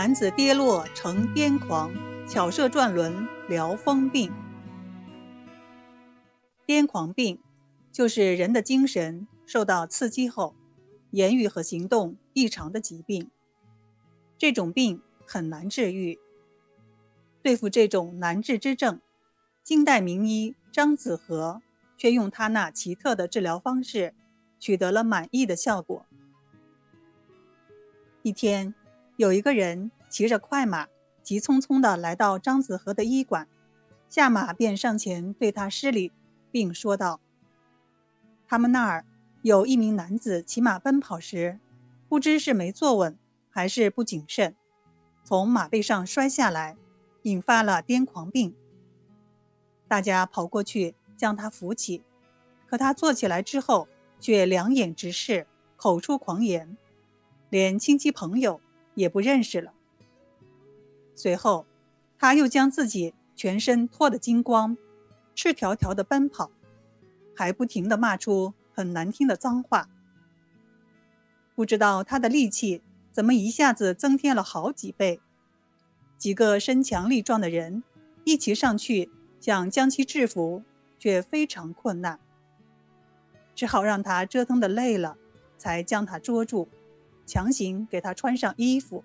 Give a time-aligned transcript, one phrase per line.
[0.00, 1.92] 男子跌落成癫狂，
[2.26, 4.32] 巧设转轮疗疯病。
[6.66, 7.38] 癫狂病
[7.92, 10.54] 就是人的精神受到刺激后，
[11.10, 13.30] 言语和行动异常的疾病。
[14.38, 16.18] 这种病很难治愈。
[17.42, 19.02] 对付这种难治之症，
[19.62, 21.60] 近代名医张子和
[21.98, 24.14] 却用他那奇特的治疗方式，
[24.58, 26.06] 取得了满意的效果。
[28.22, 28.74] 一天，
[29.20, 30.88] 有一个人骑着快马，
[31.22, 33.46] 急匆匆地来到张子和的医馆，
[34.08, 36.10] 下马便上前对他施礼，
[36.50, 37.20] 并说道
[38.48, 39.04] ：“他们那儿
[39.42, 41.60] 有一名男子骑马奔跑时，
[42.08, 43.18] 不知是没坐稳，
[43.50, 44.56] 还是不谨慎，
[45.22, 46.78] 从马背上摔下来。”
[47.24, 48.56] 引发了癫狂病，
[49.86, 52.02] 大家跑过去将他扶起，
[52.66, 53.86] 可他坐起来之后
[54.18, 56.78] 却两眼直视，口出狂言，
[57.50, 58.58] 连亲戚朋友
[59.00, 59.72] 也不认识了。
[61.14, 61.66] 随后，
[62.18, 64.76] 他又将自己全身脱得精光，
[65.34, 66.50] 赤条条的奔跑，
[67.34, 69.88] 还不停地骂出很难听的脏话。
[71.54, 75.20] 不知道他的力气怎么一下子增添了好几倍。
[76.16, 77.82] 几个身强力壮的人
[78.24, 80.62] 一齐上去，想将其制服，
[80.98, 82.20] 却非常困难。
[83.54, 85.16] 只好让他折腾的累了，
[85.58, 86.68] 才将他捉住，
[87.30, 89.04] 强行给他穿上衣服。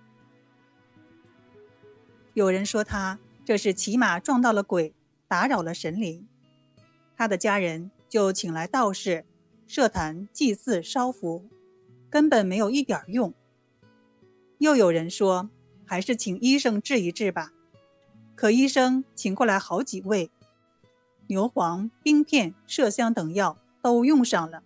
[2.34, 4.94] 有人说他这是骑马撞到了鬼，
[5.28, 6.28] 打扰了神灵，
[7.16, 9.24] 他的家人就请来道士
[9.68, 11.46] 设坛祭祀烧符，
[12.10, 13.34] 根本没有一点用。
[14.58, 15.50] 又有人说。
[15.88, 17.54] 还是请医生治一治吧。
[18.34, 20.32] 可医生请过来好几位，
[21.28, 24.64] 牛黄、冰片、麝香等药都用上了，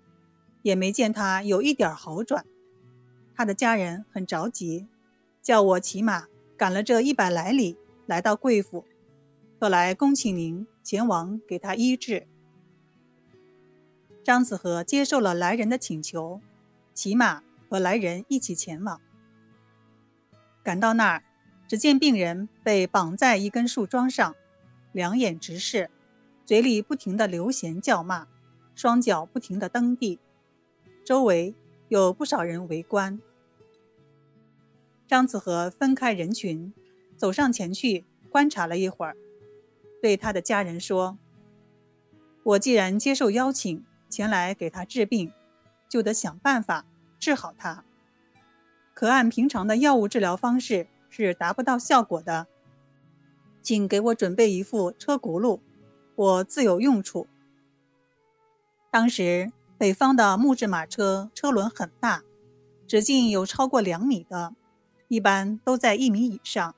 [0.62, 2.46] 也没见他有一点好转。
[3.40, 4.86] 他的家人很着急，
[5.42, 8.84] 叫我骑马赶了这一百来里，来到贵府，
[9.58, 12.28] 特来恭请您前往给他医治。
[14.26, 16.42] 张子和接受了来人的请求，
[16.94, 19.00] 骑马和来人一起前往。
[20.62, 21.24] 赶到那儿，
[21.66, 24.36] 只见病人被绑在一根树桩上，
[24.92, 25.90] 两眼直视，
[26.44, 28.28] 嘴里不停的流涎叫骂，
[28.76, 30.20] 双脚不停的蹬地。
[31.06, 31.56] 周围
[31.88, 33.18] 有不少人围观。
[35.10, 36.72] 张子和分开人群，
[37.18, 39.18] 走上前去观察了一会儿，
[40.04, 41.18] 对他的家人说
[42.46, 45.34] ：“我既然接受邀请前来给他治病，
[45.90, 46.86] 就得想办法
[47.18, 47.84] 治好他。”
[48.94, 52.46] 可按平常的药物治疗方式是达不到效果的，
[53.64, 55.60] 请给我准备一副车轱辘，
[56.16, 57.26] 我自有用处。
[58.92, 62.22] 当时北方的木质马车车轮很大，
[62.86, 64.54] 直径有超过两米的，
[65.10, 66.74] 一般都在一米以上。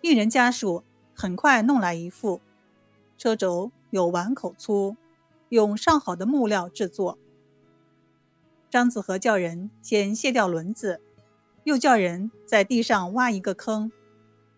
[0.00, 2.40] 病人家属很快弄来一副，
[3.16, 4.96] 车轴有碗口粗，
[5.48, 7.18] 用上好的木料制作。
[8.70, 11.00] 张子和叫人先卸掉轮子，
[11.64, 13.90] 又叫人在地上挖一个坑，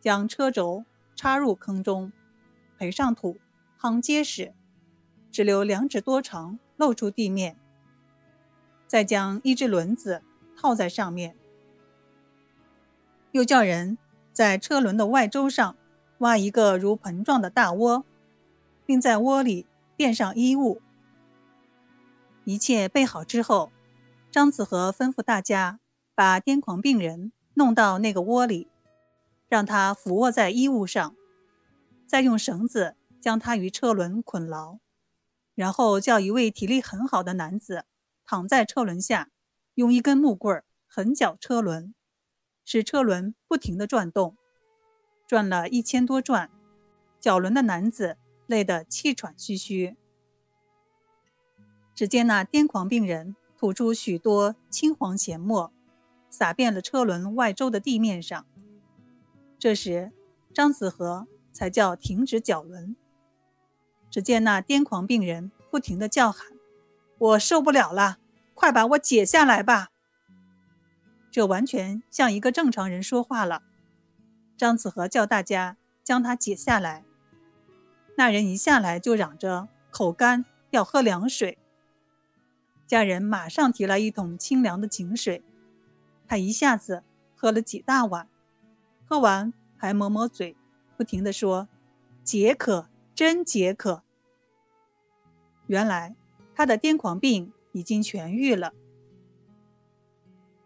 [0.01, 0.85] 将车轴
[1.15, 2.13] 插入坑中，
[2.77, 3.39] 培上土，
[3.81, 4.53] 夯结实，
[5.31, 7.57] 只留两指多长露出地面。
[8.89, 10.23] 再将一只轮子
[10.57, 11.37] 套在上面，
[13.33, 13.99] 又叫人
[14.33, 15.77] 在车轮的外周上
[16.19, 18.05] 挖一个如盆状的大窝，
[18.87, 20.81] 并在窝里垫上衣物。
[22.45, 23.71] 一切备好之后。
[24.33, 25.81] 张子和吩咐大家
[26.15, 28.69] 把癫狂病人弄到那个窝里，
[29.49, 31.17] 让他俯卧在衣物上，
[32.07, 34.79] 再用绳子将他与车轮捆牢，
[35.57, 37.87] 然后叫一位体力很好的男子
[38.25, 39.31] 躺在车轮下，
[39.75, 41.93] 用一根木棍横绞车轮，
[42.73, 44.37] 使车轮不停地转动。
[45.27, 46.49] 转了一千多转，
[47.19, 48.17] 脚轮的男子
[48.47, 49.97] 累得气喘吁吁。
[51.97, 53.35] 只见那癫狂病人。
[53.59, 55.71] 吐出许多青黄咸沫，
[56.31, 58.47] 洒遍了车轮外周的地面上。
[59.59, 60.13] 这时，
[60.55, 62.97] 张子和才叫停止脚轮。
[64.09, 66.47] 只见那癫狂病人不停地叫喊
[67.19, 68.17] ：“我受不了了，
[68.55, 69.91] 快把我解下来吧！”
[71.31, 73.63] 这完全像一个正常人说话了。
[74.57, 77.05] 张子和叫大家将他解下来。
[78.17, 81.57] 那人一下来就嚷着口干，要喝凉水。
[82.87, 85.43] 家人马上提来一桶清凉的井水，
[86.27, 87.05] 他一下子
[87.35, 88.29] 喝了几大碗，
[89.07, 90.57] 喝完还抹抹嘴，
[90.97, 91.69] 不停地说
[92.25, 94.03] ：“解渴，真解渴。”
[95.69, 96.17] 原来
[96.55, 98.75] 他的癫狂病已经痊愈了。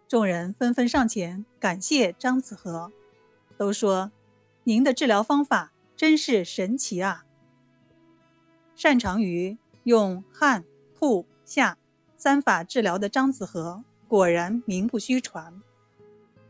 [0.06, 2.92] 众人纷纷上前感谢张子和，
[3.56, 4.12] 都说
[4.64, 7.24] ：“您的治疗方法真是神奇啊！”
[8.76, 10.64] 擅长于用汗、
[10.94, 11.78] 吐、下
[12.16, 15.60] 三法治疗的张子和，果然名不虚传。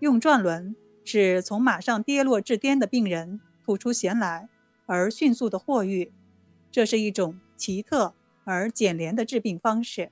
[0.01, 0.75] 用转轮
[1.05, 4.49] 使从马上跌落至颠的病人吐出涎来，
[4.87, 6.13] 而迅速的获愈，
[6.71, 8.15] 这是一种奇特
[8.45, 10.11] 而简廉的治病方式。